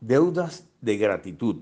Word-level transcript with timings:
Deudas 0.00 0.70
de 0.80 0.96
gratitud. 0.96 1.56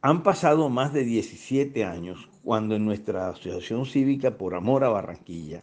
Han 0.00 0.24
pasado 0.24 0.68
más 0.68 0.92
de 0.92 1.04
17 1.04 1.84
años 1.84 2.28
cuando 2.42 2.74
en 2.74 2.84
nuestra 2.84 3.28
Asociación 3.28 3.86
Cívica 3.86 4.36
por 4.36 4.56
Amor 4.56 4.82
a 4.82 4.88
Barranquilla, 4.88 5.62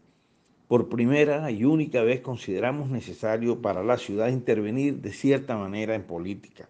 por 0.69 0.87
primera 0.87 1.51
y 1.51 1.65
única 1.65 2.03
vez 2.03 2.21
consideramos 2.21 2.89
necesario 2.89 3.61
para 3.61 3.83
la 3.83 3.97
ciudad 3.97 4.29
intervenir 4.29 5.01
de 5.01 5.11
cierta 5.11 5.57
manera 5.57 5.93
en 5.93 6.03
política. 6.03 6.69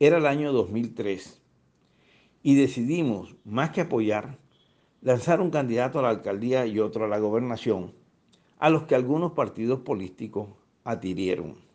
Era 0.00 0.18
el 0.18 0.26
año 0.26 0.52
2003 0.52 1.40
y 2.42 2.56
decidimos, 2.56 3.36
más 3.44 3.70
que 3.70 3.82
apoyar, 3.82 4.38
lanzar 5.02 5.40
un 5.40 5.52
candidato 5.52 6.00
a 6.00 6.02
la 6.02 6.08
alcaldía 6.08 6.66
y 6.66 6.80
otro 6.80 7.04
a 7.04 7.08
la 7.08 7.20
gobernación, 7.20 7.94
a 8.58 8.70
los 8.70 8.88
que 8.88 8.96
algunos 8.96 9.34
partidos 9.34 9.82
políticos 9.82 10.48
adhirieron. 10.82 11.70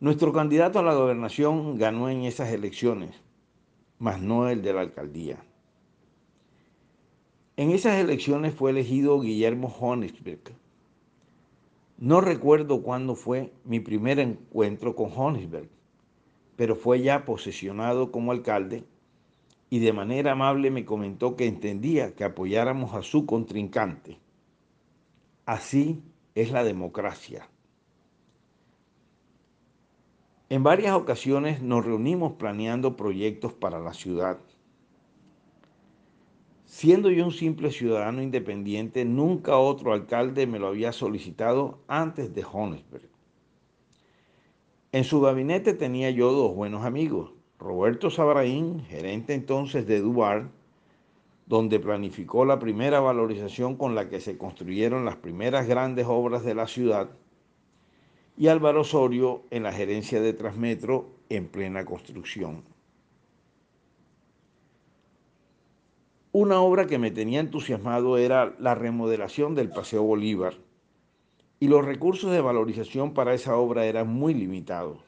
Nuestro 0.00 0.32
candidato 0.32 0.78
a 0.78 0.84
la 0.84 0.94
gobernación 0.94 1.76
ganó 1.76 2.08
en 2.08 2.22
esas 2.22 2.50
elecciones, 2.52 3.20
mas 3.98 4.20
no 4.20 4.48
el 4.48 4.62
de 4.62 4.72
la 4.72 4.82
alcaldía. 4.82 5.42
En 7.56 7.70
esas 7.72 7.98
elecciones 7.98 8.54
fue 8.54 8.70
elegido 8.70 9.18
Guillermo 9.18 9.66
Honisberg. 9.66 10.52
No 11.96 12.20
recuerdo 12.20 12.80
cuándo 12.80 13.16
fue 13.16 13.52
mi 13.64 13.80
primer 13.80 14.20
encuentro 14.20 14.94
con 14.94 15.10
Honisberg, 15.16 15.68
pero 16.54 16.76
fue 16.76 17.02
ya 17.02 17.24
posesionado 17.24 18.12
como 18.12 18.30
alcalde 18.30 18.84
y 19.68 19.80
de 19.80 19.92
manera 19.92 20.30
amable 20.30 20.70
me 20.70 20.84
comentó 20.84 21.34
que 21.34 21.46
entendía 21.46 22.14
que 22.14 22.22
apoyáramos 22.22 22.94
a 22.94 23.02
su 23.02 23.26
contrincante. 23.26 24.20
Así 25.44 26.04
es 26.36 26.52
la 26.52 26.62
democracia. 26.62 27.48
En 30.50 30.62
varias 30.62 30.94
ocasiones 30.94 31.60
nos 31.60 31.84
reunimos 31.84 32.32
planeando 32.32 32.96
proyectos 32.96 33.52
para 33.52 33.80
la 33.80 33.92
ciudad. 33.92 34.38
Siendo 36.64 37.10
yo 37.10 37.26
un 37.26 37.32
simple 37.32 37.70
ciudadano 37.70 38.22
independiente, 38.22 39.04
nunca 39.04 39.58
otro 39.58 39.92
alcalde 39.92 40.46
me 40.46 40.58
lo 40.58 40.68
había 40.68 40.92
solicitado 40.92 41.80
antes 41.86 42.34
de 42.34 42.42
Jonesberg. 42.42 43.10
En 44.92 45.04
su 45.04 45.20
gabinete 45.20 45.74
tenía 45.74 46.10
yo 46.10 46.32
dos 46.32 46.54
buenos 46.54 46.86
amigos, 46.86 47.32
Roberto 47.58 48.08
Sabraín, 48.08 48.80
gerente 48.84 49.34
entonces 49.34 49.86
de 49.86 50.00
Dubar, 50.00 50.50
donde 51.44 51.78
planificó 51.78 52.46
la 52.46 52.58
primera 52.58 53.00
valorización 53.00 53.76
con 53.76 53.94
la 53.94 54.08
que 54.08 54.20
se 54.20 54.38
construyeron 54.38 55.04
las 55.04 55.16
primeras 55.16 55.66
grandes 55.66 56.06
obras 56.08 56.42
de 56.42 56.54
la 56.54 56.66
ciudad, 56.66 57.10
y 58.38 58.46
Álvaro 58.46 58.82
Osorio 58.82 59.42
en 59.50 59.64
la 59.64 59.72
gerencia 59.72 60.20
de 60.22 60.32
Transmetro 60.32 61.10
en 61.28 61.48
plena 61.48 61.84
construcción. 61.84 62.62
Una 66.30 66.60
obra 66.60 66.86
que 66.86 66.98
me 66.98 67.10
tenía 67.10 67.40
entusiasmado 67.40 68.16
era 68.16 68.54
la 68.60 68.76
remodelación 68.76 69.56
del 69.56 69.70
Paseo 69.70 70.04
Bolívar 70.04 70.54
y 71.58 71.66
los 71.66 71.84
recursos 71.84 72.30
de 72.30 72.40
valorización 72.40 73.12
para 73.12 73.34
esa 73.34 73.56
obra 73.56 73.86
eran 73.86 74.06
muy 74.06 74.34
limitados. 74.34 74.98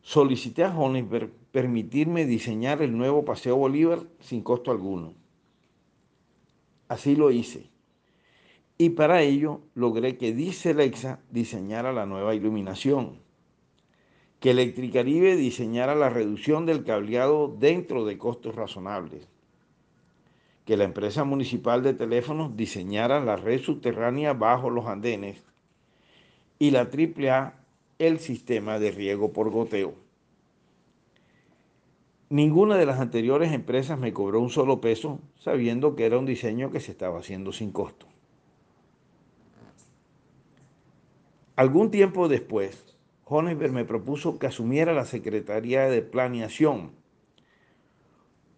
Solicité 0.00 0.64
a 0.64 0.74
Honisberg 0.74 1.30
permitirme 1.52 2.24
diseñar 2.24 2.80
el 2.80 2.96
nuevo 2.96 3.26
Paseo 3.26 3.56
Bolívar 3.56 4.04
sin 4.20 4.42
costo 4.42 4.70
alguno. 4.70 5.12
Así 6.88 7.14
lo 7.14 7.30
hice 7.30 7.71
y 8.84 8.90
para 8.90 9.22
ello 9.22 9.60
logré 9.76 10.16
que 10.16 10.34
Lexa 10.34 11.20
diseñara 11.30 11.92
la 11.92 12.04
nueva 12.04 12.34
iluminación, 12.34 13.20
que 14.40 14.50
Electricaribe 14.50 15.36
diseñara 15.36 15.94
la 15.94 16.10
reducción 16.10 16.66
del 16.66 16.82
cableado 16.82 17.54
dentro 17.60 18.04
de 18.04 18.18
costos 18.18 18.56
razonables, 18.56 19.28
que 20.64 20.76
la 20.76 20.82
empresa 20.82 21.22
municipal 21.22 21.84
de 21.84 21.94
teléfonos 21.94 22.56
diseñara 22.56 23.20
la 23.20 23.36
red 23.36 23.60
subterránea 23.60 24.32
bajo 24.32 24.68
los 24.68 24.86
andenes 24.86 25.44
y 26.58 26.72
la 26.72 26.90
AAA 26.90 27.54
el 28.00 28.18
sistema 28.18 28.80
de 28.80 28.90
riego 28.90 29.32
por 29.32 29.50
goteo. 29.50 29.94
Ninguna 32.30 32.76
de 32.76 32.86
las 32.86 32.98
anteriores 32.98 33.52
empresas 33.52 33.96
me 33.96 34.12
cobró 34.12 34.40
un 34.40 34.50
solo 34.50 34.80
peso 34.80 35.20
sabiendo 35.38 35.94
que 35.94 36.04
era 36.04 36.18
un 36.18 36.26
diseño 36.26 36.72
que 36.72 36.80
se 36.80 36.90
estaba 36.90 37.20
haciendo 37.20 37.52
sin 37.52 37.70
costo. 37.70 38.08
Algún 41.54 41.90
tiempo 41.90 42.28
después, 42.28 42.96
Honecker 43.26 43.72
me 43.72 43.84
propuso 43.84 44.38
que 44.38 44.46
asumiera 44.46 44.94
la 44.94 45.04
Secretaría 45.04 45.86
de 45.86 46.00
Planeación 46.00 46.92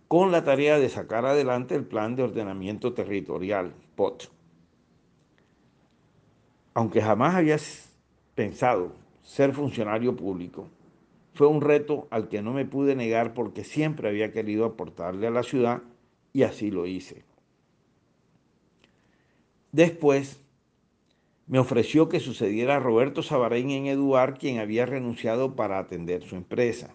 con 0.06 0.30
la 0.30 0.44
tarea 0.44 0.78
de 0.78 0.88
sacar 0.88 1.26
adelante 1.26 1.74
el 1.74 1.84
Plan 1.84 2.14
de 2.14 2.22
Ordenamiento 2.22 2.92
Territorial, 2.92 3.74
POT. 3.96 4.30
Aunque 6.74 7.02
jamás 7.02 7.34
había 7.34 7.56
pensado 8.36 8.92
ser 9.22 9.52
funcionario 9.52 10.14
público, 10.14 10.68
fue 11.32 11.48
un 11.48 11.62
reto 11.62 12.06
al 12.10 12.28
que 12.28 12.42
no 12.42 12.52
me 12.52 12.64
pude 12.64 12.94
negar 12.94 13.34
porque 13.34 13.64
siempre 13.64 14.08
había 14.08 14.30
querido 14.30 14.64
aportarle 14.66 15.26
a 15.26 15.32
la 15.32 15.42
ciudad 15.42 15.82
y 16.32 16.44
así 16.44 16.70
lo 16.70 16.86
hice. 16.86 17.24
Después 19.72 20.43
me 21.46 21.58
ofreció 21.58 22.08
que 22.08 22.20
sucediera 22.20 22.76
a 22.76 22.80
Roberto 22.80 23.22
Sabarén 23.22 23.70
en 23.70 23.86
Eduard, 23.86 24.38
quien 24.38 24.58
había 24.58 24.86
renunciado 24.86 25.54
para 25.54 25.78
atender 25.78 26.22
su 26.22 26.36
empresa. 26.36 26.94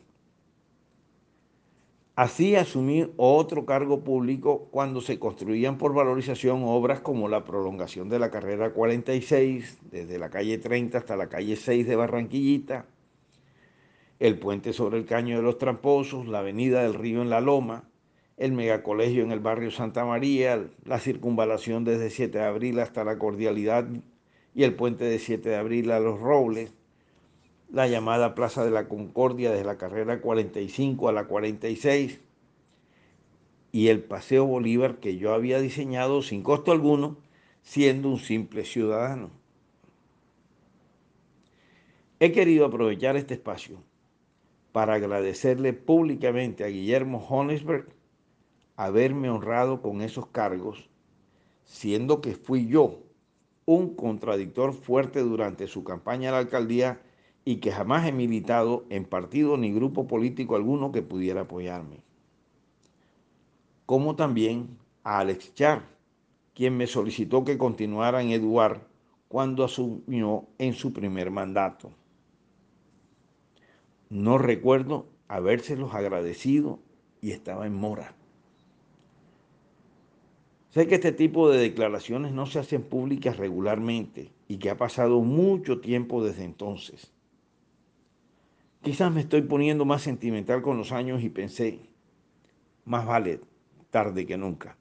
Así 2.15 2.57
asumí 2.57 3.09
otro 3.15 3.65
cargo 3.65 4.03
público 4.03 4.67
cuando 4.71 4.99
se 4.99 5.19
construían 5.19 5.77
por 5.77 5.93
valorización 5.93 6.63
obras 6.65 6.99
como 6.99 7.29
la 7.29 7.45
prolongación 7.45 8.09
de 8.09 8.19
la 8.19 8.29
carrera 8.29 8.73
46, 8.73 9.77
desde 9.89 10.19
la 10.19 10.29
calle 10.29 10.57
30 10.57 10.97
hasta 10.97 11.15
la 11.15 11.29
calle 11.29 11.55
6 11.55 11.87
de 11.87 11.95
Barranquillita, 11.95 12.87
el 14.19 14.37
puente 14.37 14.73
sobre 14.73 14.97
el 14.97 15.05
Caño 15.05 15.37
de 15.37 15.43
los 15.43 15.57
Tramposos, 15.59 16.27
la 16.27 16.39
avenida 16.39 16.83
del 16.83 16.95
Río 16.95 17.21
en 17.21 17.29
La 17.29 17.39
Loma, 17.39 17.85
el 18.35 18.51
megacolegio 18.51 19.23
en 19.23 19.31
el 19.31 19.39
barrio 19.39 19.71
Santa 19.71 20.03
María, 20.03 20.67
la 20.83 20.99
circunvalación 20.99 21.85
desde 21.85 22.09
7 22.09 22.37
de 22.37 22.43
abril 22.43 22.79
hasta 22.79 23.05
la 23.05 23.17
Cordialidad 23.17 23.87
y 24.59 24.65
el 24.65 24.75
puente 24.75 25.05
de 25.05 25.19
7 25.19 25.47
de 25.47 25.55
abril 25.55 25.89
a 25.89 26.01
Los 26.01 26.19
Robles, 26.19 26.69
la 27.71 27.87
llamada 27.87 28.35
Plaza 28.35 28.65
de 28.65 28.71
la 28.71 28.89
Concordia 28.89 29.51
desde 29.51 29.63
la 29.63 29.77
carrera 29.77 30.19
45 30.19 31.07
a 31.07 31.13
la 31.13 31.27
46 31.27 32.19
y 33.71 33.87
el 33.87 34.03
Paseo 34.03 34.45
Bolívar 34.45 34.97
que 34.97 35.15
yo 35.15 35.33
había 35.33 35.61
diseñado 35.61 36.21
sin 36.21 36.43
costo 36.43 36.73
alguno, 36.73 37.15
siendo 37.61 38.09
un 38.09 38.19
simple 38.19 38.65
ciudadano. 38.65 39.31
He 42.19 42.33
querido 42.33 42.65
aprovechar 42.65 43.15
este 43.15 43.35
espacio 43.35 43.81
para 44.73 44.95
agradecerle 44.95 45.71
públicamente 45.71 46.65
a 46.65 46.67
Guillermo 46.67 47.25
Honesberg 47.29 47.87
haberme 48.75 49.29
honrado 49.29 49.81
con 49.81 50.01
esos 50.01 50.27
cargos, 50.27 50.89
siendo 51.63 52.19
que 52.19 52.35
fui 52.35 52.67
yo 52.67 53.05
un 53.71 53.93
contradictor 53.93 54.73
fuerte 54.73 55.19
durante 55.19 55.67
su 55.67 55.83
campaña 55.83 56.29
a 56.29 56.31
la 56.31 56.37
alcaldía 56.39 57.03
y 57.45 57.57
que 57.57 57.71
jamás 57.71 58.07
he 58.07 58.11
militado 58.11 58.85
en 58.89 59.05
partido 59.05 59.57
ni 59.57 59.71
grupo 59.71 60.07
político 60.07 60.55
alguno 60.55 60.91
que 60.91 61.03
pudiera 61.03 61.41
apoyarme. 61.41 62.01
Como 63.85 64.15
también 64.15 64.79
a 65.03 65.19
Alex 65.19 65.53
Char, 65.53 65.83
quien 66.55 66.77
me 66.77 66.87
solicitó 66.87 67.45
que 67.45 67.59
continuara 67.59 68.23
en 68.23 68.31
Eduard 68.31 68.81
cuando 69.27 69.63
asumió 69.63 70.47
en 70.57 70.73
su 70.73 70.91
primer 70.91 71.29
mandato. 71.29 71.91
No 74.09 74.39
recuerdo 74.39 75.05
habérselos 75.27 75.93
agradecido 75.93 76.79
y 77.21 77.33
estaba 77.33 77.67
en 77.67 77.75
mora. 77.75 78.15
Sé 80.69 80.87
que 80.87 80.95
este 80.95 81.11
tipo 81.11 81.49
de 81.49 81.57
declaraciones 81.57 82.31
no 82.31 82.45
se 82.45 82.59
hacen 82.59 82.83
públicas 82.83 83.37
regularmente 83.37 84.31
y 84.47 84.57
que 84.57 84.69
ha 84.69 84.77
pasado 84.77 85.21
mucho 85.21 85.81
tiempo 85.81 86.23
desde 86.23 86.43
entonces. 86.43 87.11
Quizás 88.83 89.11
me 89.11 89.21
estoy 89.21 89.41
poniendo 89.41 89.83
más 89.83 90.03
sentimental 90.03 90.61
con 90.61 90.77
los 90.77 90.91
años 90.91 91.23
y 91.23 91.29
pensé, 91.29 91.79
más 92.85 93.05
vale 93.05 93.41
tarde 93.89 94.25
que 94.25 94.37
nunca. 94.37 94.77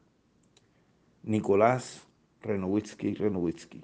Nicolás 1.22 2.06
Renowitsky 2.42 3.14
Renowitsky. 3.14 3.82